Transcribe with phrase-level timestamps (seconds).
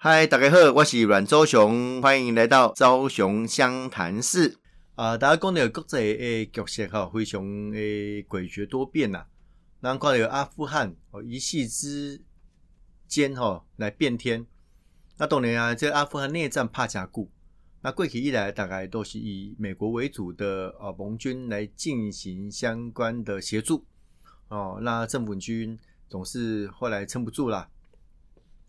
[0.00, 4.56] 嗨，大家好，我是阮周雄，欢迎来到周雄湘潭市。
[4.94, 9.26] 啊，大家讲到国际诶局势哈，非常诶诡谲多变呐。
[9.80, 12.22] 那看到阿富汗哦，一夕之
[13.08, 14.46] 间哈来变天。
[15.16, 17.28] 那当然啊，这阿富汗内战怕加固。
[17.80, 23.84] 那过去以来，大概都是以美国为主的啊盟军来进行相关的协助
[24.46, 24.78] 哦。
[24.80, 25.76] 那政府军
[26.08, 27.68] 总是后来撑不住了，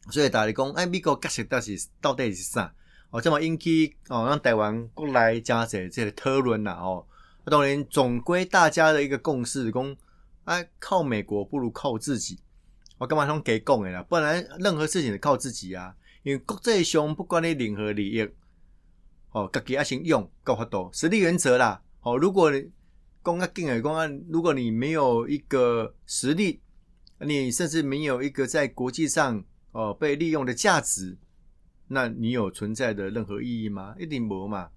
[0.10, 2.74] 所以大家讲，哎，美国角色到底是到底是啥？
[3.12, 7.06] 哦，这么引起哦，让台湾过来加者这个讨论啦哦。
[7.46, 9.98] 当然，总归大家的一个共识，讲
[10.46, 12.40] 哎，靠美国不如靠自己。
[12.98, 14.04] 我干嘛从给讲的啦？
[14.04, 18.30] 不然任何事情是靠自己啊，因为国际上不管你任何利益。
[19.32, 21.82] 哦，自己要先用够法度，实力原则啦。
[22.02, 22.70] 哦，如果你
[23.22, 26.60] 公安、警诶公安，如果你没有一个实力，
[27.20, 31.18] 你甚至没有一个在国际上哦被利用的价值，
[31.88, 33.96] 那你有存在的任何意义吗？
[34.00, 34.70] 一定无嘛。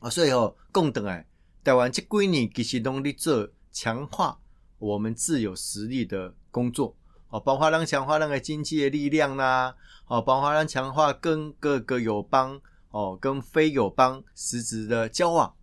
[0.00, 1.26] 啊，所以哦，共等诶，
[1.62, 4.38] 台湾这几年其实拢在做强化
[4.78, 6.96] 我们自有实力的工作。
[7.28, 9.74] 哦，包括让强化那个经济的力量啦，
[10.06, 12.60] 哦，包括让强化跟各个友邦。
[12.94, 15.54] 哦，跟非友邦实质的交往，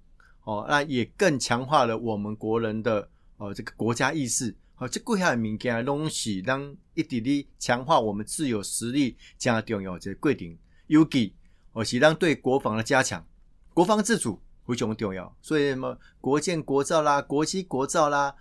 [0.46, 4.58] 哦，那也更强化了我们国人的哦这个国家意识。
[4.80, 10.58] 好，这贵下民间的东西，让一点点强化我们自有实力加重要这规定。
[10.88, 11.36] 尤其
[11.74, 13.28] 哦是让对国防的加强，
[13.74, 15.36] 国防自主非常重要。
[15.42, 18.34] 所以什么国建国造啦，国机国造啦，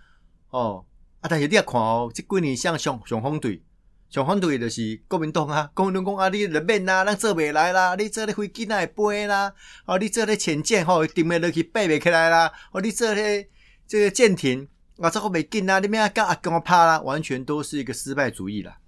[0.51, 0.87] 哦
[1.21, 3.61] 啊，但是你要看哦，这几年像上上风队。
[4.09, 9.53] 上反对就是国民党啊，国民党讲啊，你人民啦，咱做未来啦，你做咧飞机哪会飞啦？
[9.87, 12.53] 哦，你做咧潜舰吼，定袂落去飞袂起来啦？
[12.71, 13.49] 哦，你做咧
[13.89, 14.69] 这个舰艇
[15.01, 17.01] 啊，这个没劲啊，你们啊跟阿公拍啦？
[17.01, 18.79] 完全都是一个失败主义啦。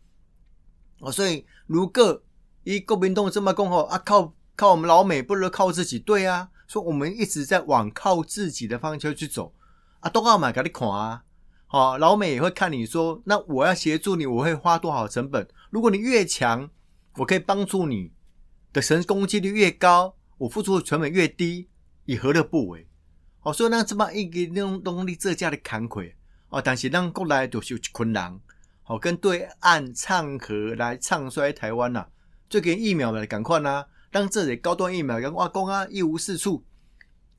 [0.98, 2.22] 哦，所以如果
[2.64, 9.54] 一国民党这么讲吼啊，靠靠我们老美，不如靠自己，对啊，说我们一直在往靠自己的方向去走
[10.00, 11.22] 啊，都要买给你看啊。
[11.66, 15.48] 好，老美也会看你说，那我要协助你，我会花多少成本？
[15.70, 16.68] 如果你越强，
[17.14, 18.12] 我可以帮助你
[18.72, 21.68] 的神攻击率越高，我付出的成本越低，
[22.06, 22.89] 以何乐不为？
[23.40, 26.12] 好，所以咱，这么一个那种动力这价的坎坷
[26.48, 28.40] 哦，但是咱国内就是有一群人，
[28.82, 32.06] 好跟对岸唱和来唱衰台湾呐，
[32.48, 36.64] 最近疫苗来赶快呐，让这里高端疫苗跟我讲啊一无是处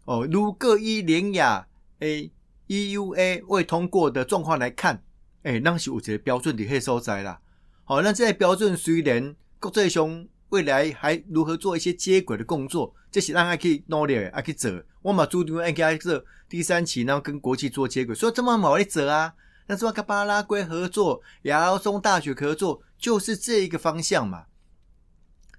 [0.06, 1.68] 哦，如各一联雅
[2.00, 2.32] A。
[2.68, 5.04] EUA 未通过的状况来看，
[5.44, 7.42] 哎，咱是有一个标准的黑所在啦。
[7.84, 14.70] 好，那这些标准虽然国际上未来还如何做一些接轨的工作，这是让还可以努力，还可以走。
[15.02, 19.34] 我嘛注定应该是第三期，然后跟国际做接轨，所以这么毛一走啊。
[19.68, 24.46] 那什么跟巴拉圭合作、亚欧松大学合作，就是这一个方向嘛。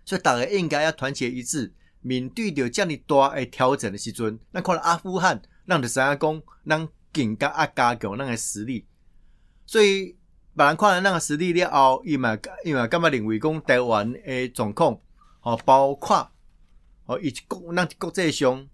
[0.04, 6.88] 所以大家应该要团结一致，面对着这样的大诶调整的时阵，那可能阿富汗让的三阿公让。
[7.14, 8.86] 更加啊加强那个实力，
[9.66, 10.16] 所以
[10.54, 14.98] 别人看了那个实力了后，伊嘛伊嘛干嘛认为讲台湾诶状况，
[15.42, 16.30] 哦，包括
[17.06, 18.68] 哦以及国那国际上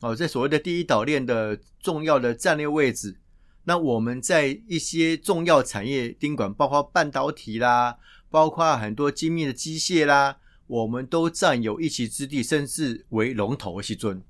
[0.00, 3.16] 哦，在所谓的第一岛链的重要的战略位置，
[3.64, 7.96] 那我们在一些重要产业盯管，包括半导体啦，
[8.30, 14.22] 包括很多精密的机械啦，我们都占有一席之地，甚至为龙头的西尊，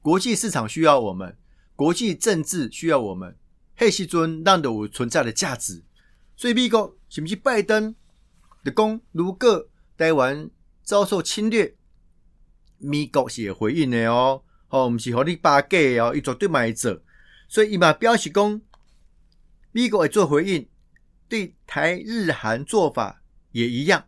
[0.00, 1.36] 国际市场需要我们。
[1.74, 3.36] 国际政治需要我们
[3.76, 5.84] 黑西尊让的我存在的价值，
[6.38, 7.92] 所以美国是不是拜登
[8.62, 10.48] 的讲，如果台湾
[10.84, 11.74] 遭受侵略，
[12.78, 17.02] 美国是回应的哦，哦，不是和你巴结哦，伊绝对买做，
[17.48, 18.62] 所以伊嘛表示讲，
[19.72, 20.68] 美国会做回应，
[21.28, 23.20] 对台日韩做法
[23.50, 24.06] 也一样，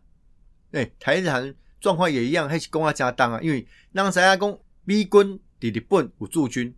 [0.71, 6.73] 哎，台日韩状况也一样，还是讲啊加当啊，因为让大家讲，美军伫日本有驻军。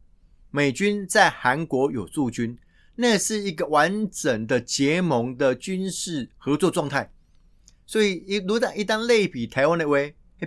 [0.50, 2.58] 美军在韩国有驻军，
[2.95, 7.11] 那是一个完整的结盟的军事合作状态。
[7.85, 9.97] 所以一如旦一旦类比台湾的话，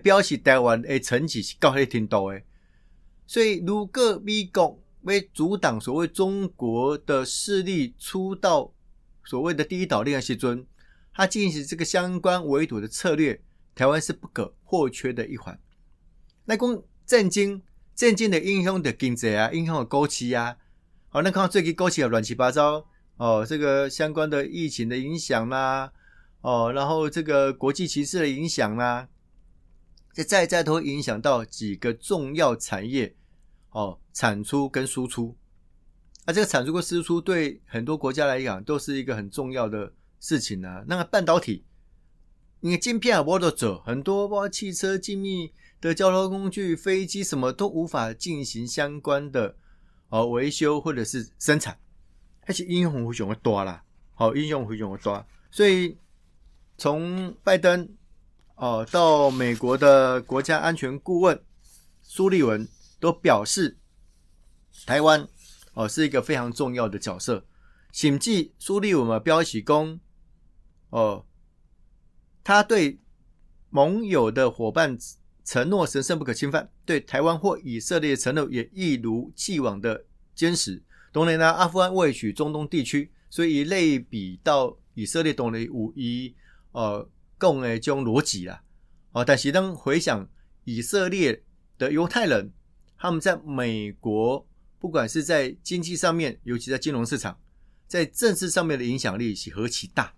[0.03, 2.43] 表示台湾的成绩是高很挺多的。
[3.27, 8.73] 所以如果美国为阻挡所谓中国的势力出到
[9.25, 10.67] 所谓的第一岛链时尊，
[11.13, 13.41] 他进行这个相关围堵的策略，
[13.75, 15.59] 台湾是不可或缺的一环。
[16.45, 17.63] 那公震惊。
[17.97, 20.55] 震惊的影响的经济啊，影响的枸杞啊，
[21.17, 22.87] 好，那看到最近勾起了乱七八糟
[23.17, 25.91] 哦，这个相关的疫情的影响啦，
[26.43, 29.09] 哦，然后这个国际形势的影响啦，
[30.13, 33.17] 这再再都影响到几个重要产业
[33.71, 35.35] 哦，产出跟输出，
[36.27, 40.85] 啊，这个产出跟输出对很多国家来讲都是一个很重要的事情啊。
[40.87, 41.65] 那个半导体
[42.61, 49.57] 因为晶片也无得走，很多包括汽车精密的交通工具、飞机什么都无法进行相关的
[50.09, 51.79] 哦维修或者是生产，
[52.47, 53.83] 而且应用非常的多啦，
[54.15, 55.97] 好应用非常的多，所以
[56.79, 57.89] 从拜登
[58.55, 61.43] 哦到美国的国家安全顾问
[62.03, 62.67] 苏利文
[63.01, 63.77] 都表示，
[64.87, 65.27] 台湾
[65.75, 67.45] 哦是一个非常重要的角色，
[67.93, 69.99] 请记苏利文的标起功
[70.91, 71.25] 哦。
[72.45, 73.01] 他对
[73.71, 74.97] 盟友的伙伴
[75.47, 80.05] 承诺神圣不可侵犯，对台湾或以色列承诺也一如既往的
[80.35, 80.83] 坚实。
[81.13, 86.35] 当然呢，阿富汗未取中东地区，所以类比到以色列，懂了五一
[86.73, 87.09] 呃
[87.39, 88.61] 共诶这种逻辑啦。
[89.13, 90.29] 哦，但是当回想
[90.65, 91.43] 以色列
[91.79, 92.53] 的犹太人，
[92.99, 94.47] 他们在美国
[94.79, 97.39] 不管是在经济上面，尤其在金融市场，
[97.87, 100.13] 在政治上面的影响力是何其大，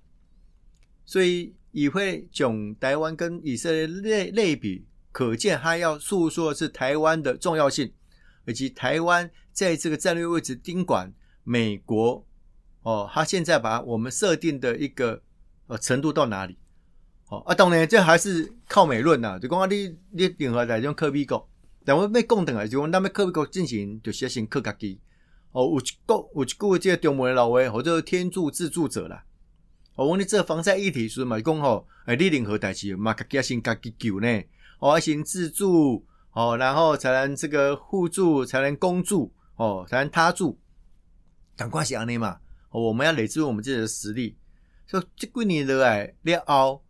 [1.05, 1.55] 所以。
[1.71, 4.87] 以会将台湾跟以色列类类比，
[5.19, 7.93] 可见他要诉说的是台湾的重要性，
[8.47, 11.13] 以及台湾在这个战略位置盯管
[11.43, 12.25] 美国。
[12.83, 15.21] 哦，他现在把我们设定的一个
[15.67, 16.57] 呃程度到哪里？
[17.31, 19.37] 哦，啊，当然这还是靠美论呐。
[19.41, 21.49] 就讲啊，你你任何来种科比国，
[21.85, 25.01] 但我要共等啊，就讲咱们科比国进行就先靠家己。
[25.51, 29.25] 哦，有一个有一句这个中文的老话，或者天助自助者啦。
[29.97, 31.41] 我问你，这防晒议题是嘛？
[31.41, 34.29] 讲吼，哎，你任何代志嘛，家己先家己救呢，
[34.79, 40.59] 哦，先自助，哦，然后才能这个互助，才能公助，哦，才能他助，
[41.57, 42.39] 赶快想你嘛！
[42.71, 44.37] 我们要累积我们自己的实力。
[44.87, 46.85] 说这几年来了后，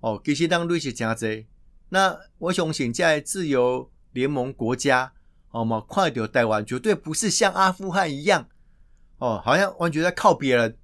[0.00, 1.46] 哦，其实当瑞是真济。
[1.88, 5.12] 那我相信在自由联盟国家，
[5.50, 8.46] 哦嘛，快点台湾绝对不是像阿富汗一样，
[9.18, 10.76] 哦，好像完全在靠别人，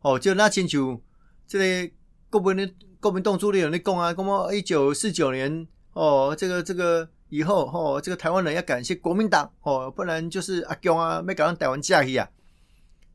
[0.00, 1.02] 哦，就那清楚。
[1.46, 1.58] 这
[1.88, 1.94] 个
[2.30, 12.28] 国民的国民党主力人咧讲啊，讲么一九四九年哦，这个这个以后哦，这个台湾人要感谢国民党哦，不然就是阿强啊，没搞上台湾架去啊。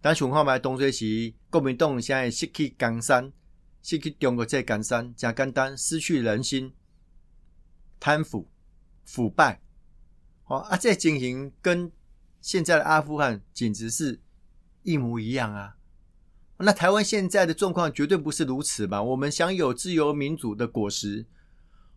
[0.01, 3.31] 但想看卖东西时，国民党现在失去江山，
[3.81, 6.74] 失去中国这江山，真简单，失去人心，
[8.00, 8.48] 贪腐
[9.04, 9.62] 腐败，
[10.45, 11.92] 哦啊，这情形跟
[12.39, 14.19] 现在的阿富汗简直是
[14.83, 15.75] 一模一样啊。
[16.57, 19.01] 那台湾现在的状况绝对不是如此吧？
[19.01, 21.25] 我们享有自由民主的果实，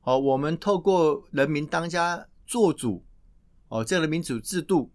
[0.08, 3.04] 哦，我们透过人民当家做主，
[3.68, 4.90] 哦，这样的民主制度，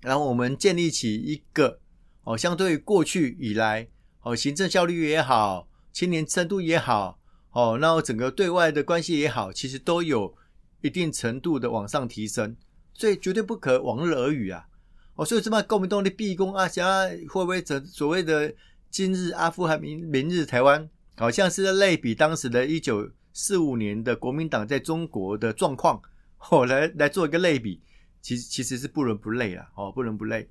[0.00, 1.78] 然后我们建立起一个
[2.24, 3.86] 哦，相对过去以来，
[4.22, 7.20] 哦，行政效率也好，青年深度也好，
[7.52, 10.34] 哦，那整个对外的关系也好，其实都有
[10.80, 12.56] 一定程度的往上提升，
[12.92, 14.66] 所以绝对不可往日而语啊。
[15.14, 18.52] 哦，所以这么国民党的逼宫啊，想要会不会这所谓的
[18.90, 26.00] 今日阿富汗、明明日台湾，好像是在类比当时的一九四五年的国民党在中国的状况，
[26.50, 27.80] 哦，来来做一个类比，
[28.20, 30.48] 其实其实是不伦不类啦，哦，不伦不类。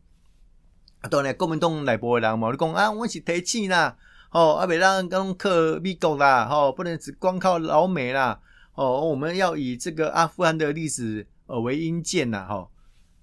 [1.10, 3.98] 当然国民党内部的人嘛，你讲啊，我是提气啦，
[4.32, 8.40] 哦，啊，别让刚克美国啦，哦，不能只光靠老美啦，
[8.76, 12.70] 哦，我们要以这个阿富汗的历史呃为因鉴呐，哈。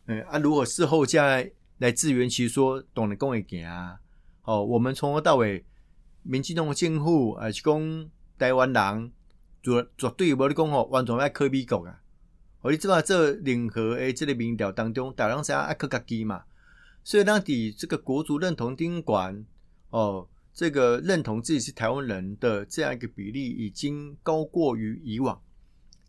[0.09, 3.99] 嗯啊，如果事后再来自圆其说，懂得跟我讲啊，
[4.45, 5.65] 哦，我们从头到尾，
[6.23, 8.09] 民进党的政府还是讲
[8.39, 9.13] 台湾人，
[9.67, 12.01] 绝绝对无你讲吼，完全爱科比国啊！
[12.61, 16.45] 哦，你知道这任何诶，这个民调当中，大量是爱科家己嘛？
[17.03, 19.45] 所以当底这个国族认同丁管
[19.91, 25.41] 哦，这个认同自己是台湾人的这样一个比例，已经高过于以往。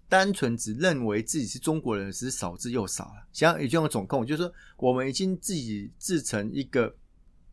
[0.07, 3.27] 单纯只认为自己是中国人是少之又少了。
[3.33, 6.95] 像也就用总控，就是说我们已经自己制成一个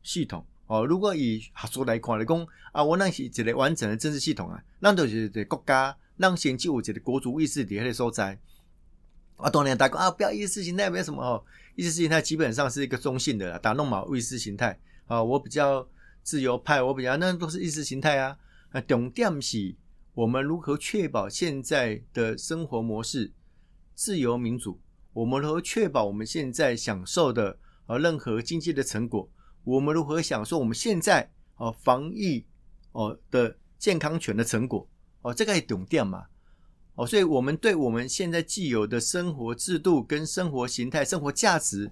[0.03, 0.85] 系统哦。
[0.85, 8.39] 如果以合作来看来讲啊，我那是一个完整的政治系统啊，那就是个国家让先就有一个国族意识底下的所在。
[9.37, 11.43] 啊，当年大家啊，不要意识形态，没有什么哦。
[11.77, 15.87] 意识形态基本上是一个中性的啦打弄嘛，意识形态啊，我比较
[16.23, 18.37] 自由派，我比较那都是意识形态啊。
[18.71, 19.75] 啊，重点是。
[20.15, 23.33] 我们如何确保现在的生活模式
[23.97, 24.81] 自由民主？
[25.13, 29.29] 我们如何确保我们现在享受的呃任何经济的成果？
[29.65, 32.45] 我们如何享受我们现在哦防疫
[32.93, 34.87] 哦的健康权的成果？
[35.23, 36.27] 哦，这个也懂掉嘛？
[36.95, 41.91] 哦，所以我们对我们现在既有的生活制度跟生活形态、生活价值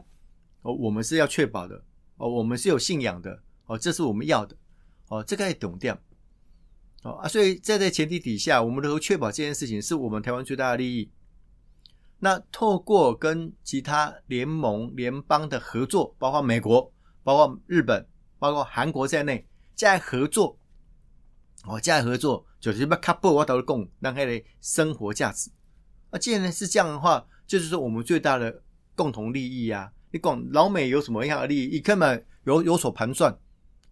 [0.63, 1.83] 哦，我们是要确保的
[2.19, 4.57] 哦，我们是有信仰的哦，这是我们要的
[5.09, 5.99] 哦，这个也懂掉。
[7.03, 11.11] 哦啊，所以在这前提底下，我们如何确保这件事情是我们台湾最大的利益？
[12.21, 16.93] 那透过跟其他联盟联邦的合作，包括美国、
[17.25, 18.07] 包括日本、
[18.39, 20.59] 包括韩国在内，在合作，
[21.65, 25.51] 哦，在合作就是要卡布我都讲，让他的生活价值。
[26.11, 28.63] 啊，既然是这样的话，就是说我们最大的
[28.95, 29.93] 共同利益啊。
[30.11, 31.69] 你讲老美有什么样的利益？
[31.77, 33.39] 你根本有有所盘算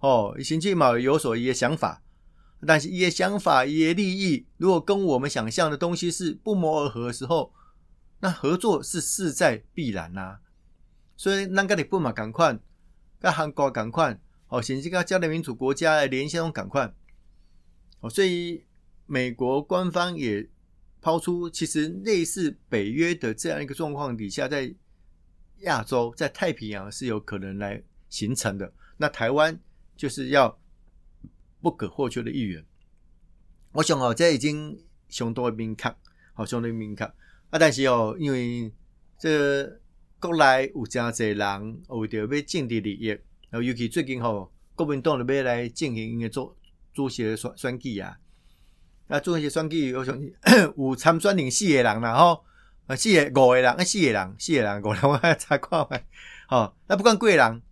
[0.01, 2.03] 哦，新进嘛有所一些想法，
[2.67, 7.55] 但是一些想法、一些利益，如果跟我们想象的东西是不谋而合的时候，
[8.21, 10.41] 那合作是势在必然呐。
[11.17, 12.59] 所以，那个日本嘛，赶快
[13.21, 16.93] 跟韩国赶快哦，甚至跟加联民主国家联系中赶快
[18.01, 18.65] 哦，所以
[19.07, 20.49] 美国官方也
[21.01, 24.75] 抛出，其实类似北约的这样一个状况底下，在。
[25.65, 29.61] 亚洲在太平洋是有可能来形成的，那台湾
[29.95, 30.59] 就是要
[31.61, 32.65] 不可或缺的一员。
[33.73, 35.95] 我想哦，这已经相当明确，
[36.33, 37.13] 好相当明确啊！
[37.59, 38.73] 但是哦，因为
[39.19, 39.79] 这
[40.21, 43.09] 国内有真侪人为着要政治利益，
[43.49, 46.57] 然后尤其最近吼国民党要来进行一个做
[46.93, 48.19] 做些选选举啊，
[49.09, 50.17] 啊做一些选举，我想
[50.77, 52.45] 有参选人四个人啦吼。
[52.87, 55.97] 啊，四个五个人，啊，四个人，四个人，五个人，我来查看觅。
[56.49, 57.63] 吼，那不管几个人，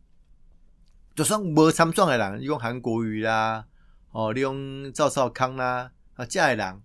[1.17, 3.67] 就算无参选的人，你讲韩国瑜啦，
[4.12, 6.81] 哦，你讲赵少康啦，啊，这个人，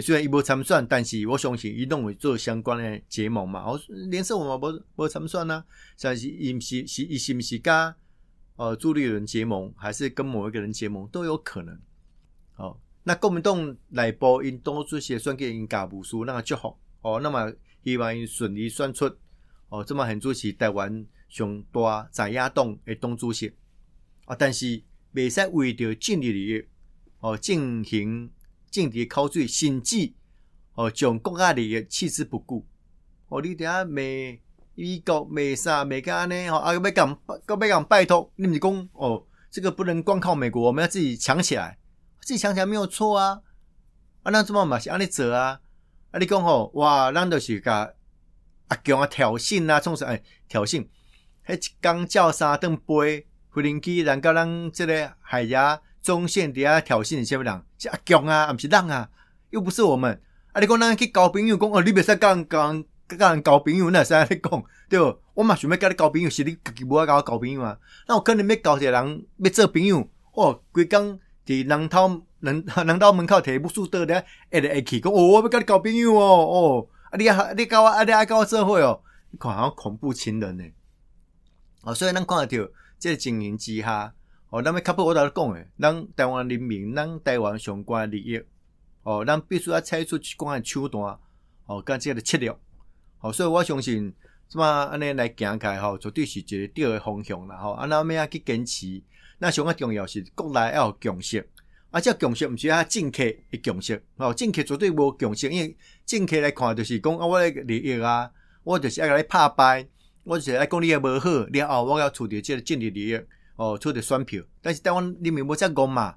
[0.00, 3.60] 虽然伊无参选，但是我相信伊拢会做相关的结盟嘛。
[3.62, 5.64] 哦，连胜我嘛无无参选呐，
[6.00, 7.96] 但是伊是是伊是毋是甲
[8.56, 11.78] 呃朱立伦结盟，还是跟某一个人结盟都有可能。
[12.56, 16.76] 哦，那国民党内部因多出些选举因家务事，那个祝福。
[17.00, 17.52] 哦，那么
[17.84, 19.10] 希望伊顺利选出
[19.68, 23.52] 哦，这么很主席台湾上大在亚党的党主席
[24.26, 26.64] 啊，但是未使为着政治利益
[27.20, 28.30] 哦进行
[28.70, 30.12] 政治口水，甚至
[30.74, 32.66] 哦将国家利益弃之不顾
[33.28, 34.40] 哦，你等下美
[34.74, 41.78] 美国美啥美个安尼吼，啊要讲要讲拜托，你们讲哦，这个不能光靠美国，我们要自己强起来，
[42.20, 43.40] 自己强起来没有错啊，
[44.22, 45.60] 啊那这么嘛是安尼做啊。
[46.10, 46.18] 啊！
[46.18, 47.92] 你讲吼，哇，咱都是甲
[48.68, 50.86] 阿强啊挑衅啊，创啥诶挑衅？
[51.46, 57.62] 迄一工叫三顿杯，飞行机人甲咱即个海牙中线底下挑衅是啥物人？
[57.78, 59.08] 是阿强啊，毋是人啊，
[59.50, 60.20] 又不是我们。
[60.52, 60.60] 啊！
[60.60, 65.18] 你讲咱去交朋友，讲哦，你袂使甲人甲人交朋友，那是安尼讲对？
[65.34, 67.78] 我嘛想要甲你交朋友，是你家己无爱甲我交朋友啊？
[68.06, 72.22] 那我可能要交一个人要做朋友，哦，规工伫人头。
[72.40, 79.02] 人人头门口摕不输得咧，一直会去讲哦，我要跟你交朋友哦哦，啊你啊你甲我啊你爱甲我做伙哦，
[79.32, 80.64] 你看好恐怖情人呢。
[81.82, 84.14] 哦，所以咱看着这个情形之下，
[84.50, 88.40] 哦，咱要卡不我头讲诶，咱台湾人民，咱台湾相关利益，
[89.02, 91.18] 哦，咱必须要采取去关手段，
[91.66, 92.50] 哦，甲即个策略，
[93.20, 94.12] 哦，所以我相信，
[94.48, 99.02] 怎么安尼来行开吼，绝对是一个对诶方向啦，吼，啊，那么样去坚持，
[99.38, 101.46] 那上较重要是国内要有共识。
[101.90, 105.74] 啊，这共识毋是啊政客诶共识，哦，政客绝对无共识，因为
[106.04, 108.30] 政客来看就是讲啊，我诶利益啊，
[108.62, 109.86] 我就是爱来拍败，
[110.24, 113.18] 我就是爱讲你诶无好，了后我要取得即个政治利益，
[113.58, 116.14] 哦，取得选票，但是台湾人民无遮讲嘛，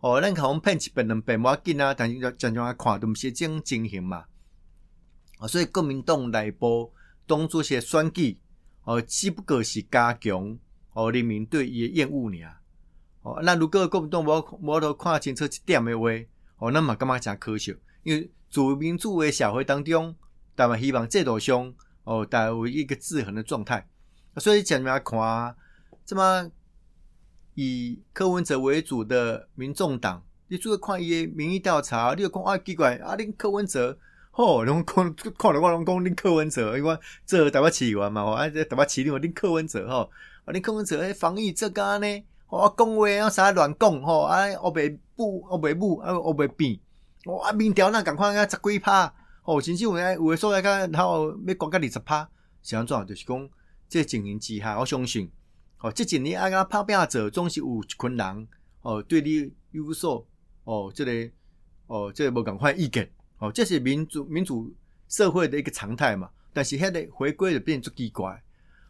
[0.00, 4.24] 哦，咱可能骗一遍两遍无要紧啊，但是要常常来看都毋是这种情形嘛，
[5.38, 6.92] 哦，所以国民党内部
[7.28, 8.40] 当做些选举，
[8.82, 10.58] 哦，只不过是加强
[10.94, 12.60] 哦人民对伊的厌恶尔。
[13.22, 16.10] 哦，那如果国民党无无头看清楚一点的话，
[16.58, 17.74] 哦，那么感觉诚可惜。
[18.02, 20.14] 因为自民主的社会当中，
[20.56, 23.88] 台湾希望制度上哦，达有一个制衡的状态。
[24.36, 25.56] 所以前面看，
[26.04, 26.50] 这么
[27.54, 33.96] 以柯文哲为主的民众党，你主要看伊的民意调查，你又讲啊奇怪，啊恁柯文哲，
[34.30, 40.10] 吼，拢看看了我拢讲恁柯文哲，因为这台湾起源嘛，吼，啊这台湾起源恁柯文哲，吼，
[40.44, 42.24] 啊恁柯文哲诶防疫这个呢？
[42.50, 46.78] 我讲话啊，啥乱讲吼，啊，我袂补，我袂补，啊，我袂变，
[47.26, 52.28] 哇啊，民调那赶快啊，十几趴，哦，甚至有诶，有诶所在看，然后要降到二十趴，
[52.62, 53.06] 是安怎？
[53.06, 53.48] 就是讲，
[53.88, 55.28] 这情形之下，我相信，
[55.84, 58.48] 哦，这几年啊，个拍拼者总是有一群人，
[58.80, 60.26] 哦，对你有所，
[60.64, 61.30] 哦，这个，
[61.88, 64.74] 哦，这个无共款意见，哦，这是民主民主
[65.10, 66.30] 社会的一个常态嘛。
[66.54, 68.42] 但是现在回归的变作奇怪，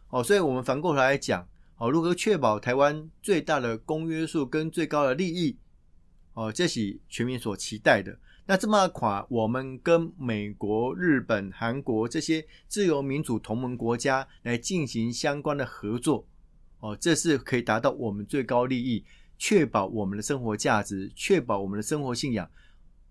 [0.07, 1.45] 哦，所以我们反过来讲。
[1.77, 5.57] 哦，如何确保台湾最大的公约数跟最高的利益？
[6.31, 8.17] 哦，这是全民所期待的。
[8.45, 16.25] 那这么款，我们跟美国、日本、韩国这些自由民主同盟国家来进行相关的合作，
[16.85, 19.03] 哦，这是可以达到我们最高利益，
[19.39, 22.47] 确保我们的生活价值，确保我们的生活信仰，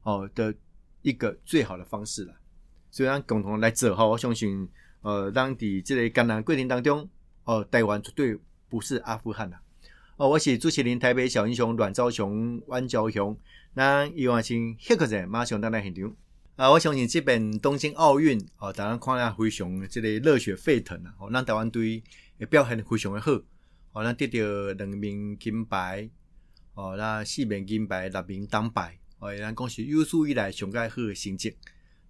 [0.03, 0.55] 哦的
[1.03, 2.35] 一个最好的方式了。
[2.91, 4.69] 所以，让共同来做哈，我相信，
[5.03, 7.09] 呃，当地这类艰难过程当中，
[7.45, 8.39] 哦，台湾绝对。
[8.67, 9.57] 不是阿富汗呐，
[10.17, 13.39] 哦，我是朱启林，台北小英雄阮昭雄、阮昭雄，
[13.75, 16.13] 那伊万先迄个人马上当来现场。
[16.57, 21.15] 啊，我相信这边东京奥运哦，当然看了非常这个热血沸腾啊！
[21.21, 22.03] 哦，咱台湾队
[22.51, 23.31] 表现非常的好，
[23.95, 26.11] 哦，咱得到两名金牌，
[26.75, 31.57] 哦，那四名金牌，六名铜牌，哦，咱讲是有史以来上盖好的成绩。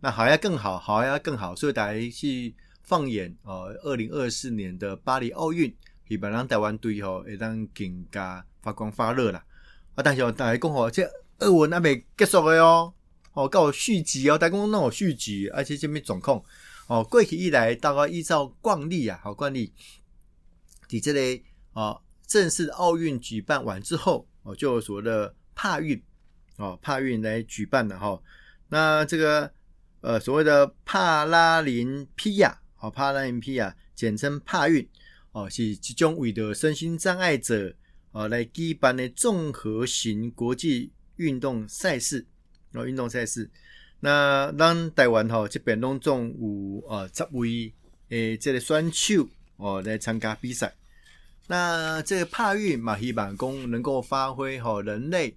[0.00, 5.74] 那好要更好，好要更好，所以大家去放眼哦，二零二四年的巴黎奥运，
[6.08, 9.44] 希望咱台湾队吼会当更加发光发热啦。
[9.94, 11.06] 啊，但是大家讲吼，这
[11.40, 12.94] 奥运还未结束的哦。
[13.34, 16.42] 哦，告续集哦，大家讲那我续集，而且这边总控
[16.86, 19.72] 哦，过去以来大概依照惯例啊，好惯例，
[20.88, 26.02] 伫这个啊，正式奥运举办完之后哦，就所谓的帕运
[26.56, 28.18] 哦，帕运来举办的哈。
[28.68, 29.52] 那这个
[30.00, 34.88] 呃，所谓的帕拉林匹亚哦，帕拉林匹亚简称帕运
[35.32, 37.74] 哦，是集中为的身心障碍者
[38.12, 42.26] 啊来举办的综合型国际运动赛事。
[42.72, 43.48] 哦，运动赛事，
[44.00, 47.72] 那咱台湾吼这边拢总有呃十位
[48.08, 50.74] 诶，这个选手哦来参加比赛。
[51.46, 55.36] 那这个帕运嘛，希望讲能够发挥吼人类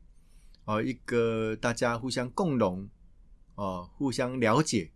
[0.65, 2.87] 哦一个大家互相共荣
[3.55, 4.91] 哦，互相了解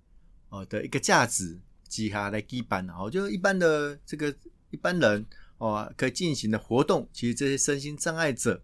[0.49, 4.33] 哦的一个价值之下来举办哦，就一般的这个
[4.69, 5.25] 一般人
[5.57, 8.63] 哦可以进行的活动，其实这些身心障碍者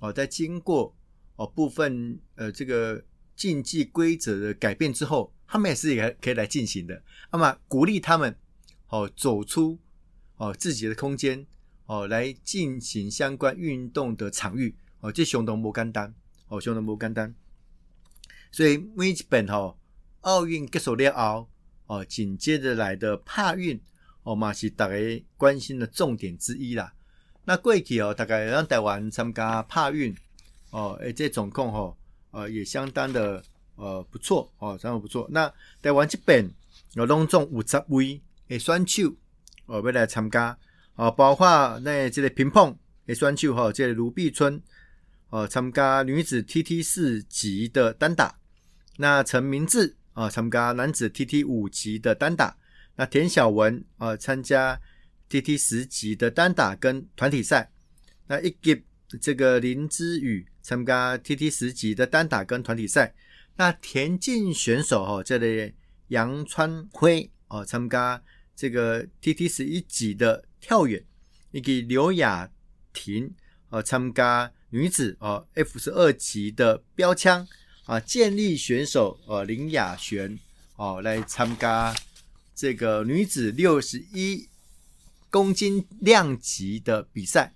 [0.00, 0.94] 哦，在经过
[1.36, 3.02] 哦部分呃这个。
[3.36, 7.02] 竞技规则的改变之后，他们也是也可以来进行的。
[7.32, 8.32] 那么鼓励他们
[8.86, 9.76] 哦，走出
[10.36, 11.44] 哦自己的空间
[11.86, 15.12] 哦，来进行相关运动的场域哦。
[15.12, 16.14] 这相当不简单
[16.48, 17.34] 哦，相当不简单。
[18.50, 19.76] 所以每一本哦，
[20.20, 21.48] 奥运结束了后
[21.86, 23.80] 哦，紧接着来的帕运
[24.22, 24.94] 哦嘛是大家
[25.36, 26.92] 关心的重点之一啦。
[27.44, 30.14] 那过去哦，大概让台湾参加帕运
[30.70, 31.96] 哦，诶，这总共哦。
[32.36, 33.40] 呃，也相当的
[33.76, 35.24] 呃不错哦，相当不错。
[35.30, 35.48] 那
[35.80, 36.50] 台湾这边
[36.94, 39.14] 有拢总五十位诶选手
[39.66, 40.58] 哦，要来参加
[40.94, 42.76] 哦，包括那这个乒乓
[43.06, 44.60] 诶选手哈，这个卢碧春
[45.30, 48.38] 哦，参加女子 TT 四级的单打。
[48.98, 52.56] 那陈明志啊，参加男子 TT 五级的单打。
[52.96, 54.80] 那田晓文啊，参加
[55.28, 57.72] TT 十级的单打跟团体赛。
[58.26, 58.84] 那一级
[59.20, 60.46] 这个林之宇。
[60.64, 63.14] 参加 TT 十级的单打跟团体赛，
[63.56, 65.74] 那田径选手哈，这里
[66.08, 68.22] 杨川辉哦，参加
[68.56, 71.04] 这个 TT 十一级的跳远，
[71.50, 72.50] 以及刘雅
[72.94, 73.30] 婷
[73.68, 77.46] 哦，参加女子哦 F 十二级的标枪
[77.84, 80.38] 啊，健力选手呃林雅璇
[80.76, 81.94] 哦，来参加
[82.54, 84.48] 这个女子六十一
[85.28, 87.52] 公斤量级的比赛。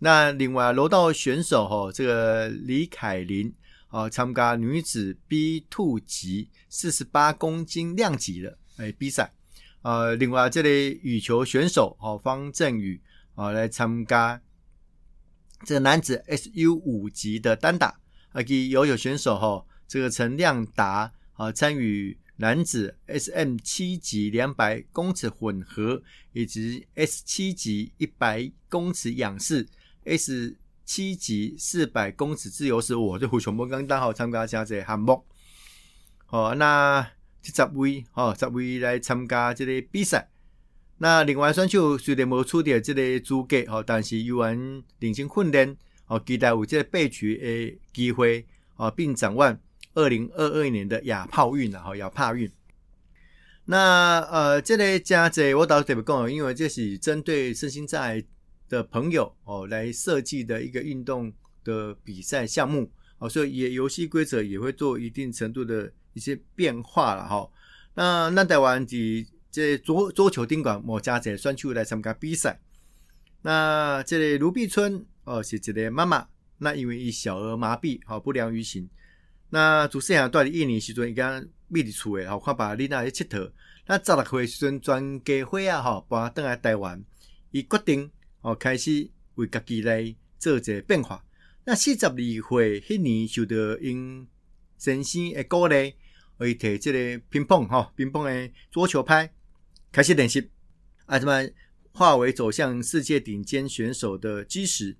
[0.00, 3.54] 那另外柔道选手哈，这个李凯琳
[3.86, 9.32] 啊，参加女子 B two 级四十八公斤量级的诶比赛。
[9.82, 13.00] 呃，另外这里羽球选手哦方振宇
[13.34, 14.40] 啊来参加
[15.64, 17.98] 这个男子 SU 五级的单打。
[18.30, 26.02] 啊，及游泳选手哈，这个陈亮达啊参与男子 SM 七级两百公尺混合
[26.34, 29.66] 以及 S 七级一百公尺仰式。
[30.04, 35.24] S 七级四百公尺自由式，我就胡全部刚刚好参加这项目。
[36.28, 37.10] 哦，那
[37.42, 40.30] 十位哦，十位来参加这个比赛。
[40.98, 48.46] 那另外选手虽然无出到这个资格哦，但是有完领先训练哦，期待有这个备取诶机会
[48.76, 49.58] 哦，并展望
[49.94, 52.50] 二零二二年的亚炮运啊，哈，亚帕运。
[53.66, 58.24] 那呃，这个加这我倒特别讲，因为这是针对身心障碍。
[58.70, 61.32] 的朋友哦，来设计的一个运动
[61.64, 67.48] 的比赛项目哦，所以也游戏规则也会做一定程度的一些变化了哈。
[67.94, 72.60] 那那台湾的这桌桌球丁馆某家在选手来参加比赛。
[73.42, 76.26] 那这里卢碧春哦是一个妈妈，
[76.58, 78.88] 那因为伊小儿麻痹哦不良于行，
[79.50, 83.52] 那主持人带的印尼时阵伊讲秘伫厝诶，吼看把你那去佚佗。
[83.86, 87.02] 那十六岁时阵专家会啊吼，搬登来台湾，
[87.50, 88.10] 伊决定。
[88.40, 91.24] 哦，开始为家己来做一个变化。
[91.64, 94.24] 那四十二岁迄年受到因
[94.78, 95.94] 先生的鼓励，
[96.38, 99.30] 为摕即个乒乓吼乒乓的桌球拍
[99.92, 100.48] 开始练习，
[101.06, 101.50] 啊，什么
[101.92, 104.96] 化为走向世界顶尖选手的基石。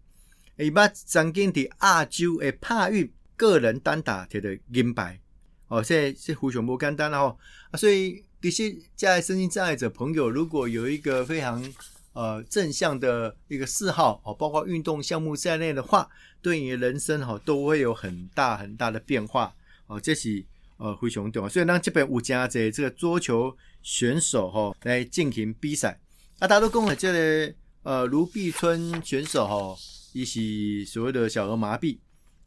[0.57, 5.21] 伊捌曾经伫亚洲的帕运个人单打摕的银牌。
[5.69, 7.38] 哦，现在是非常不简单了吼。
[7.71, 11.62] 啊，所以其实在身心障碍者朋友，如果有一个非常
[12.14, 16.09] 呃正向的一个嗜好哦，包括运动项目在内的话，
[16.43, 19.55] 对你的人生哈都会有很大很大的变化
[19.88, 20.01] 哦。
[20.01, 20.44] 这是
[20.77, 21.48] 呃非常重要。
[21.48, 26.01] 所以咱这边有加这这个桌球选手哈来进行比赛。
[26.38, 29.77] 啊，大家都讲了这个呃卢碧春选手哈，
[30.12, 31.98] 伊是所谓的小儿麻痹。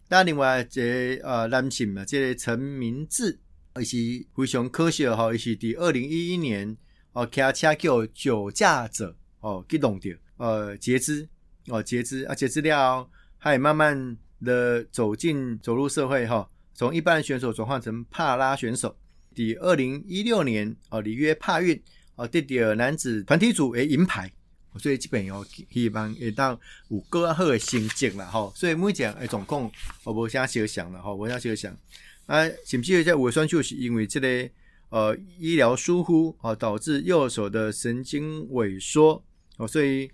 [0.08, 3.40] 那另外这呃男性嘛，这个陈明志，
[3.80, 3.98] 伊是
[4.36, 6.76] 非常可惜哈，伊是第二零一一年
[7.14, 11.28] 哦开车叫酒驾者哦给弄掉，呃截肢
[11.68, 18.96] 哦截肢啊截肢了，还慢慢的走进走入社会哈，从一般选手转换成帕拉选手。
[19.34, 21.82] 第二零一六年哦里约帕运
[22.16, 24.32] 哦得到男子团体组诶银牌。
[24.78, 26.58] 所以基本要希望会当
[26.88, 29.70] 有更好的成绩啦吼，所以每件诶总共
[30.06, 31.78] 我无啥小想了吼，无啥小想。
[32.26, 34.50] 啊，是不是在胃酸就是因为这个
[34.88, 39.22] 呃医疗疏忽哦，导致右手的神经萎缩
[39.58, 40.10] 哦，所以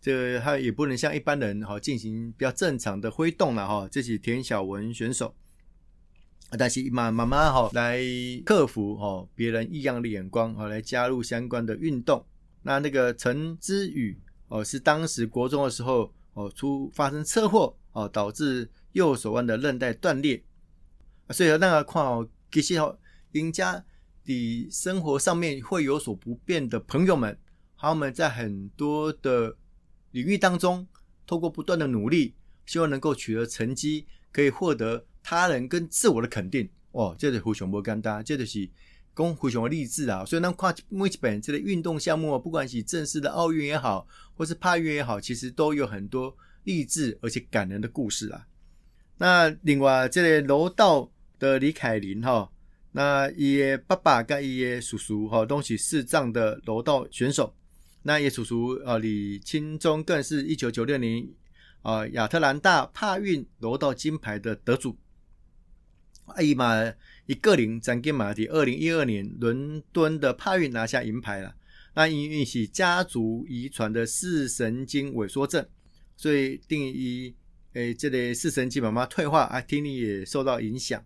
[0.00, 3.88] 这他也不能像一般人哈进行比较正常的挥动了哈。
[3.88, 5.32] 这是田小文选手，
[6.58, 8.00] 但是慢慢慢哈来
[8.44, 12.24] 克服哦别人异样的眼光哦，来加入相关的运动。
[12.62, 20.42] 那那个陈之宇哦，是当时国中的时候哦，出发生车祸哦，导致右手腕的韧带断裂。
[21.30, 22.98] 所以那个况哦，其实哦，
[23.30, 23.82] 人家
[24.24, 27.36] 的生活上面会有所不便的朋友们，
[27.78, 29.56] 他们在很多的
[30.10, 30.86] 领域当中，
[31.26, 32.34] 透过不断的努力，
[32.66, 36.68] 希望能够取得成绩，可以获得他人跟自我的肯定。
[36.92, 38.68] 哦，这是胡雄波干单，这就是。
[39.14, 40.24] 公非常励志啊！
[40.24, 48.46] 所以，那跨每一本这个运动项目，不管是正式的奥运也好，或是帕运也好，其实都有很多励志而且感人的故事啊。
[49.18, 52.50] 那另外，这个柔道的李凯琳哈，
[52.92, 57.54] 那伊的爸爸跟伊的叔叔哈，都是视障的柔道选手。
[58.02, 61.22] 那伊叔叔啊，李清忠更是一九九六年
[61.82, 64.96] 啊亚特兰大帕运柔道金牌的得主。
[66.36, 66.92] 哎嘛。
[67.26, 71.54] 一个零张金马蒂，二零一二年伦敦的帕运拿下银牌了。
[71.94, 75.64] 那因为是家族遗传的视神经萎缩症，
[76.16, 77.32] 所以定义
[77.74, 81.02] 诶，这类视神经慢慢退化，啊，听力也受到影响。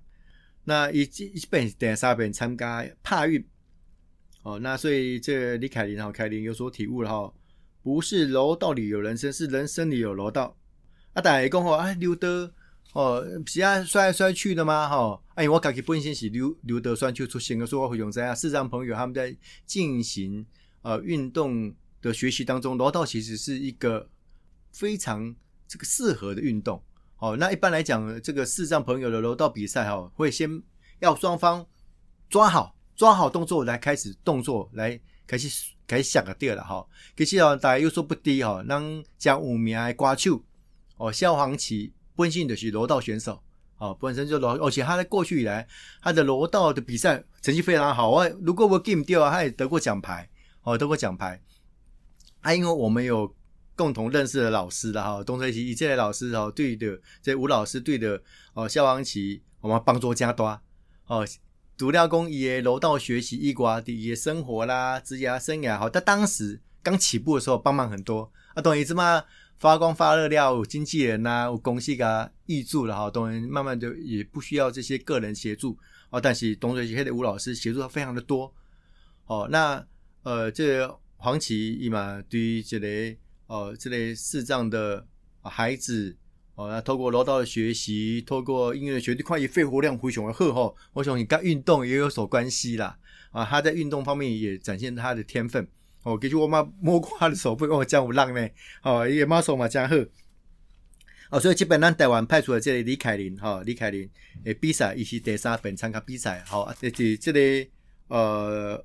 [0.65, 3.47] 那一一本等下本参加帕运，
[4.43, 7.33] 哦，那所以这李凯琳哈，凯琳有所体悟了哈，
[7.83, 10.57] 不是楼道里有人生，是人生里有楼道。
[11.12, 12.55] 啊，大家讲吼，啊，刘德。
[12.97, 14.89] 哦，是啊，摔来摔去的吗？
[14.89, 20.47] 哈，哎，我感觉本身是刘刘德栓就出现的，说我会用在啊，视障朋友他们在进行
[20.81, 24.09] 呃运动的学习当中，柔道其实是一个
[24.73, 25.37] 非常
[25.69, 26.83] 这个适合的运动。
[27.19, 30.63] 哦，那一般来讲，这个视障朋友的柔道比赛哈，会先
[31.01, 31.67] 要双方
[32.31, 36.87] 抓好抓好动作来开始动作来开始开始想个对了哈。
[37.15, 40.43] 其实哦，大家又说不低哈，让将五名的歌手
[40.97, 41.93] 哦，萧煌奇。
[42.16, 43.42] 本身就是柔道选手，
[43.79, 45.66] 哦，本身就柔，而且他在过去以来，
[46.00, 48.29] 他的柔道的比赛成绩非常好啊。
[48.42, 50.29] 如果我 game 掉，他也得过奖牌，
[50.62, 51.40] 哦，得过奖牌。
[52.40, 53.35] 啊，因为我们有
[53.74, 58.20] 共同认识的老师的哈，东吹奇这类老师哦，对的，这吴老师对的
[58.55, 60.61] 哦，肖王奇，我们帮助加多
[61.07, 61.26] 哦，
[61.76, 69.22] 独料工也柔道学习一瓜的也生活啦，职业生涯好，他当时刚起步的时候帮忙很多啊，懂意思吗？
[69.59, 75.79] 发光发热料，经纪人呐，有公司给他挹注了哈，当然慢慢就也不需要这些个人协助
[76.11, 76.21] 哦。
[76.21, 78.53] 但是东水协的吴老师协助他非常的多
[79.27, 79.49] 哦。
[79.51, 79.83] 那
[80.23, 85.07] 呃，这黄旗伊嘛，对于这类呃这类视障的
[85.42, 86.14] 孩子
[86.55, 90.75] 哦，那透过柔道的学习，透过音乐的学习，快以肺活量非常的好哈。
[90.92, 92.99] 我想你跟运动也有所关系啦
[93.31, 95.66] 啊，他在运动方面也展现他的天分。
[96.07, 98.49] 哦，其实我妈摸过他的手背，跟我讲有浪呢。
[98.85, 99.97] 哦，伊个马手嘛真好。
[101.31, 104.09] 哦，所以基本上台湾派出的这个李凯琳，哈，李凯琳
[104.45, 107.69] 诶比赛，伊是第三本参加比赛，好，这是这个
[108.07, 108.85] 呃，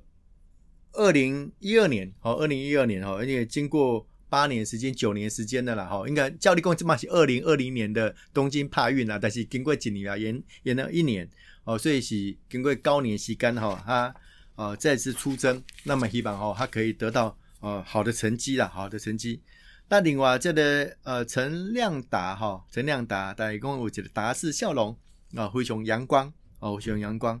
[0.94, 11.30] 二零一二年，好，二零一二年，哈，而且经过八年时间、九年时间的啦，哈，应该教练共起码是二零二零年的东京帕运啦，但是经过几年啊，延延了一年，
[11.62, 14.12] 哦，所以是经过高年时间，哈，他。
[14.54, 19.40] 啊，再次出征，那么希望哦，他可以得到呃好的成绩啦，好的成绩。
[19.88, 24.96] 那另外这个呃陈亮达哈，陈亮达，大家讲我觉得达是笑容
[25.34, 27.40] 啊，非常阳光哦，非常阳光。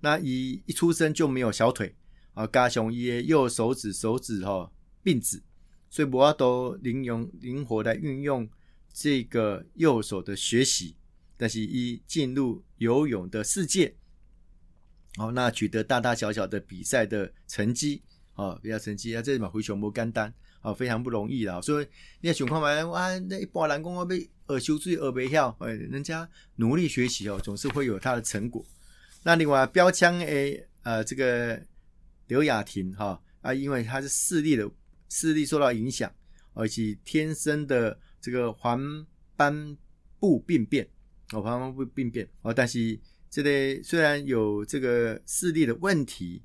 [0.00, 1.94] 那一一出生就没有小腿
[2.34, 4.72] 啊，加上伊的右手指手指哈
[5.02, 5.42] 并指，
[5.90, 8.48] 所以我要都灵用灵活的运用
[8.92, 10.96] 这个右手的学习，
[11.36, 13.94] 但是一进入游泳的世界。
[15.18, 18.02] 哦，那取得大大小小的比赛的成绩，
[18.34, 21.60] 哦，比赛成绩啊，这嘛非常无简单，哦，非常不容易啦。
[21.60, 21.86] 所以
[22.20, 24.06] 你要想看嘛，哇，那一般人讲我
[24.48, 28.64] 要学修水学袂晓，哎，人家努力学习哦，总是会有他的成果。
[29.22, 31.60] 那另外标枪诶，呃，这个
[32.26, 34.68] 刘雅婷哈啊，因为她是视力的
[35.10, 36.10] 视力受到影响，
[36.54, 39.76] 而且天生的这个黄斑
[40.18, 40.88] 部病变，
[41.32, 42.98] 哦，黄斑部病变哦，但是
[43.32, 46.42] 这类虽然有这个视力的问题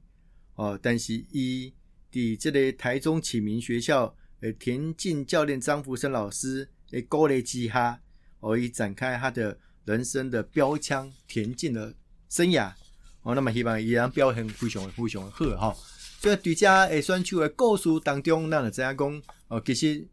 [0.56, 1.72] 哦，但是以
[2.10, 8.02] 的这类台中启明学校诶田径教练张福生老师诶鼓励之下，
[8.40, 11.94] 哦，以展开他的人生的标枪田径的。
[12.30, 12.74] 生涯
[13.22, 15.78] 哦，那么希望依然表现非常非常好哈。
[16.20, 19.24] 所以对家诶选手的故事当中，那怎样讲？
[19.48, 20.06] 哦，其实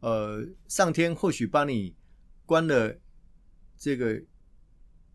[0.00, 1.94] 呃，上天或许帮你
[2.44, 2.98] 关了
[3.78, 4.20] 这个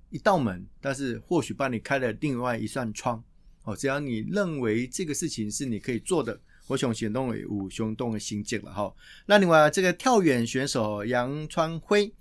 [0.09, 3.23] 一道门，但是或许帮你开了另外一扇窗。
[3.63, 8.93] 哦，只要你认为这个事情是你可以做的，我想行动为五行动的心境了哈。
[9.25, 12.13] 那另外这个跳远选手杨川辉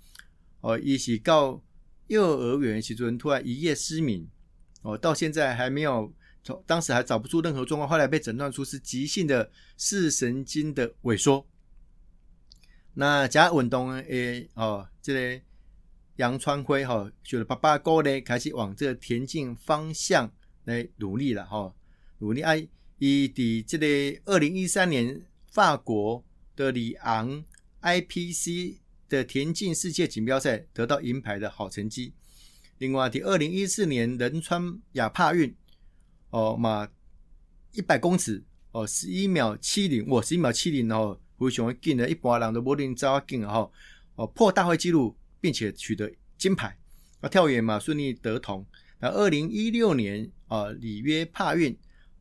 [0.61, 1.61] 哦，一起告。
[2.07, 4.25] 幼儿园时阵突然一夜失明，
[4.81, 6.13] 哦，到现在还没有，
[6.65, 11.45] 当时还找不出任何状况，后来被诊断出是急性的视神经的萎缩。
[12.93, 15.43] 那加运动诶，哦，这个
[16.17, 20.31] 杨川辉哈，学了爸爸哥呢，开始往这个田径方向
[20.65, 21.73] 来努力了哈，
[22.19, 22.67] 努力哎，
[22.99, 26.23] 以的这个二零一三年法国
[26.55, 27.43] 的里昂
[27.81, 28.75] IPC。
[29.09, 32.11] 的田径世界锦标赛得到银牌的好成绩。
[32.77, 35.55] 另外，第二零一四年仁川亚帕运，
[36.29, 36.89] 哦嘛
[37.71, 43.71] 一百公尺哦十一秒七零，哇十一秒七零哦，非常紧的，一般人都无能走啊紧哈，
[44.15, 46.77] 哦破大会纪录，并且取得金牌。
[47.21, 48.65] 啊跳远嘛顺利得铜。
[48.99, 51.77] 那二零一六年啊里约帕运，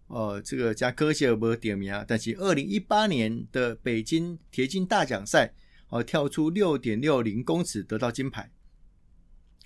[0.08, 5.54] 呃这个加科谢尔伯点名啊，但是二零一八年的北京田径大奖赛。
[5.88, 8.50] 哦，跳出六点六零公尺得到金牌，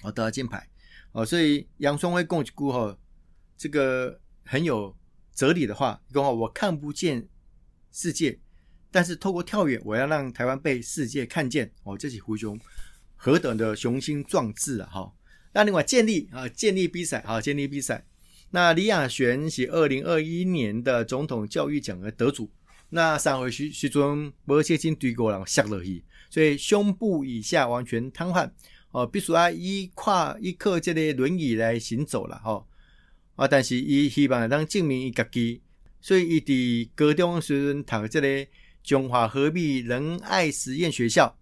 [0.02, 0.68] 哦，得到金牌，
[1.12, 2.94] 哦，所以杨双辉共估哈，
[3.56, 4.94] 这个很有
[5.34, 7.26] 哲理的话，讲话我看不见
[7.90, 8.38] 世界，
[8.90, 12.60] 但是透过跳远，我要让台湾被世界看见，哦，这是胡雄
[13.22, 14.88] 何等的雄心壮志啊！
[14.90, 15.12] 哈，
[15.52, 18.02] 那另外建立啊，建立比赛啊，建立比赛，
[18.50, 22.50] 那李亚璇是二零二一年的总统教育奖的得主。
[22.88, 28.50] 那上回时时阵，无血筋对过人摔落去，所以胸部以下完全瘫痪，
[28.90, 32.66] 哦，必须要依跨依靠这个轮椅来行走了，吼。
[33.36, 35.60] 啊，但是伊希望能证明伊家己，
[36.00, 38.50] 所以伊伫高中时阵读这个
[38.82, 41.36] 中华和平仁爱实验学校，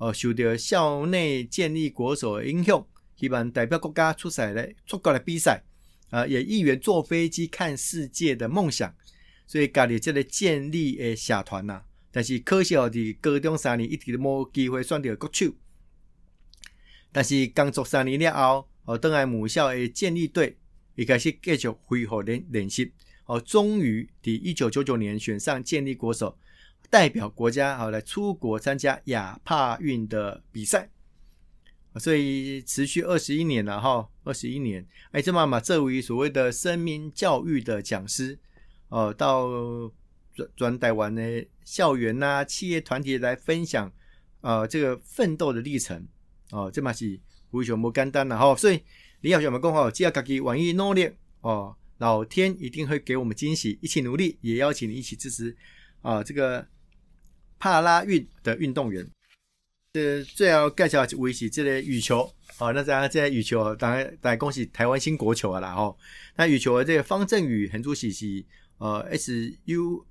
[0.00, 2.86] 哦，受到校内建立国手的影响，
[3.16, 5.62] 希望代表国家出赛来出国来比赛，
[6.08, 8.94] 啊，也意愿坐飞机看世界的梦想。
[9.46, 15.52] 所以家己即个建立诶社团呐，但是可惜哦，伫高中三年一直都无机会选到国手。
[17.12, 20.56] 但是工作三年了后，哦，倒来母校诶建立队，
[20.94, 22.92] 一开始继续恢复练练习，
[23.26, 26.38] 哦，终于伫一九九九年选上建立国手，
[26.90, 30.90] 代表国家好来出国参加亚帕运的比赛。
[31.96, 38.38] 所以持续二十一年了哈，二十一年，哎，这妈妈这位所谓的生命教育的讲师。
[38.90, 39.48] 哦，到
[40.34, 43.92] 转转台湾的校园呐、企业团体来分享，
[44.40, 46.06] 呃，这个奋斗的历程，
[46.50, 47.18] 哦，这嘛是
[47.52, 48.54] 非常不简单的哈。
[48.56, 48.82] 所以
[49.20, 51.08] 李小学们讲好，只要自己愿意努力，
[51.40, 53.78] 哦，老天一定会给我们惊喜。
[53.80, 55.56] 一起努力，也邀请你一起支持
[56.02, 56.66] 啊，这个
[57.60, 59.08] 帕拉运的运动员。
[59.92, 62.22] 这最要介绍一位是这个羽球，
[62.58, 65.96] 哦，那咱这羽球，当然当然恭喜台湾新国球啊啦吼。
[66.36, 68.44] 那羽球的这个方振宇很主席是。
[68.80, 70.06] 呃，S U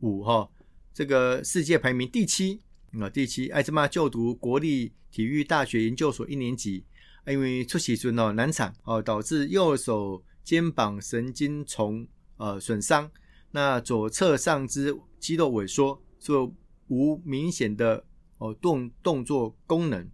[0.00, 0.46] 五哈，
[0.92, 2.60] 这个世界排名第七
[3.00, 3.48] 啊，第七。
[3.48, 6.84] 艾兹玛就读国立体育大学研究所一年级，
[7.26, 13.10] 因为出席时哦难产哦，导致右手肩膀神经丛呃损伤，
[13.52, 16.54] 那左侧上肢肌肉萎缩，就
[16.88, 18.04] 无明显的
[18.38, 20.08] 哦动动作功能。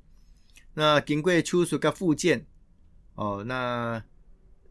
[0.75, 2.47] 那经过手术跟复健
[3.15, 4.05] 哦，那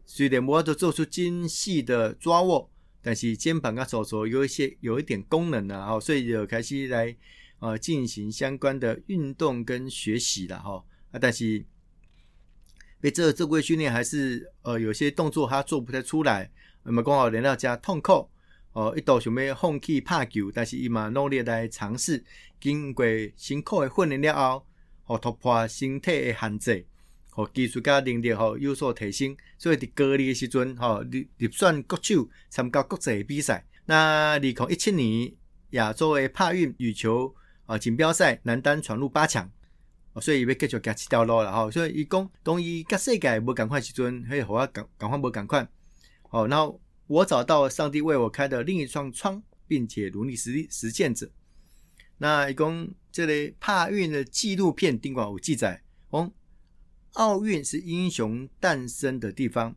[0.04, 2.70] 虽然无法做出精细的抓握。
[3.00, 7.16] 但是肩膀跟、手肘有一些有一点功能了哈，所以就开始来
[7.60, 11.64] 呃进行相关的运动跟学习了哈啊，但是
[13.00, 16.50] 被这这规训练还是呃有些动作他做不太出来，
[16.82, 18.28] 那么刚好连到加痛苦
[18.78, 22.24] 哦，一度想要放弃拍球，但是伊嘛努力来尝试，
[22.60, 24.64] 经过辛苦的训练了后，
[25.06, 26.86] 哦突破身体的限制。
[27.34, 33.66] 哦，技术加能力吼有所提升，所以伫高二的时阵吼入入选国手参加国际比赛。
[33.86, 35.32] 那二零一七年
[35.70, 37.34] 亚洲的帕运羽球
[37.66, 39.50] 啊锦标赛男单闯入八强，
[40.20, 41.68] 所以伊要继续加七条路了哈。
[41.68, 45.66] 所以伊讲，当伊甲世界无共款时阵，可以互我赶赶快无赶快。
[46.28, 46.72] 好，那
[47.08, 51.30] 我找到上帝为我开的另一扇窗，并且努力实实践者。
[52.18, 56.32] 那一共这类帕运的纪录片，尽管有记载，哦，
[57.14, 59.74] 奥运是英雄诞生的地方，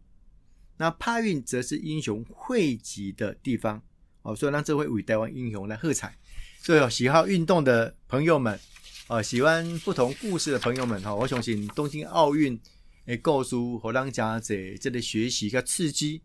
[0.77, 3.81] 那帕运则是英雄汇集的地方。
[4.23, 6.15] 哦，所以让这位为台湾英雄来喝彩。
[6.59, 8.59] 所以喜好运动的朋友们，
[9.07, 12.59] 哦，喜欢不同故事的朋友们，哈，我相信东京奥运
[13.05, 16.21] 诶，告诉和让家者这里学习个刺激。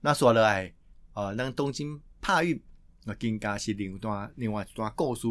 [0.00, 0.72] 那说了来，
[1.14, 2.60] 呃，让东京帕运
[3.06, 5.26] 啊，更加是另一段另外一段故事。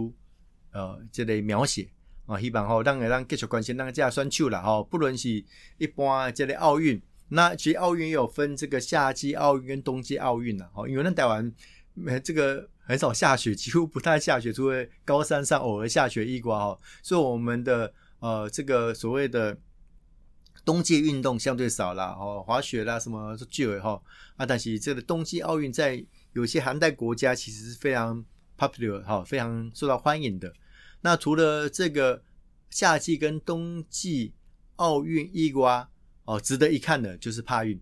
[0.73, 1.89] 呃，这类描写
[2.27, 5.43] 啊，希望吼，让个让继续关心，让这样选手啦吼，不论是
[5.77, 11.51] 一般这类奥运，那其实奥运也有分这个夏季奥运跟冬季奥运呐，吼，因为那台湾
[11.95, 19.57] 没这个很少下雪，几乎不太下雪，除了高山上偶尔下雪一刮哈，所以我们的呃这个所谓的
[20.67, 23.99] 冬季运动相对少了哦，滑雪啦什么都有哈
[24.35, 28.23] 啊，但是这个冬季奥运在有些寒带国家其实是非常。
[28.59, 30.51] popular 哈，非常受到欢迎的。
[31.01, 32.23] 那除了这个
[32.71, 34.33] 夏季跟冬季
[34.77, 35.87] 奥运一瓜
[36.25, 37.79] 哦，值得一看的就是帕运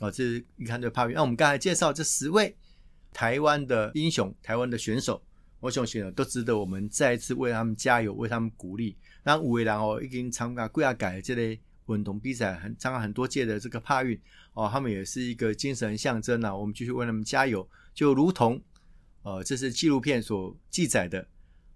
[0.00, 0.22] 哦，这
[0.58, 1.14] 一看就帕运。
[1.14, 2.54] 那我们刚才介绍这十位
[3.10, 5.22] 台湾的英雄、台湾的选手，
[5.60, 8.98] 我相信都值得我们再一次为他们加油、为他们鼓励。
[9.24, 11.58] 那五位人哦，已经参加贵亚改这类
[11.96, 14.20] 运动比赛，很参加很多届的这个帕运
[14.54, 16.56] 哦，他们也是一个精神象征呐。
[16.56, 18.60] 我们继续为他们加油，就如同。
[19.22, 21.28] 呃，这是纪录片所记载的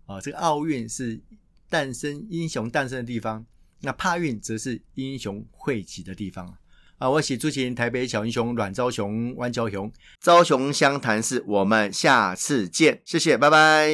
[0.06, 0.20] 啊。
[0.20, 1.20] 这个奥运是
[1.68, 3.44] 诞生英雄诞生的地方，
[3.80, 6.56] 那帕运则是英雄汇集的地方
[6.96, 7.10] 啊。
[7.10, 13.90] 我喜朱琴，台北小英雄阮昭雄、万昭雄，昭雄湘潭市，我们下次见，谢谢，拜拜。